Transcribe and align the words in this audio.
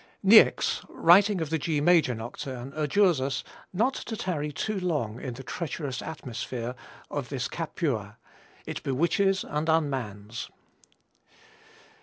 Niecks, 0.23 0.83
writing 0.89 1.41
of 1.41 1.51
the 1.51 1.59
G 1.59 1.79
major 1.79 2.15
Nocturne, 2.15 2.73
adjures 2.75 3.21
us 3.21 3.43
"not 3.71 3.93
to 3.93 4.17
tarry 4.17 4.51
too 4.51 4.79
long 4.79 5.21
in 5.21 5.35
the 5.35 5.43
treacherous 5.43 6.01
atmosphere 6.01 6.73
of 7.11 7.29
this 7.29 7.47
Capua 7.47 8.17
it 8.65 8.81
bewitches 8.81 9.43
and 9.43 9.67
unmans." 9.67 10.49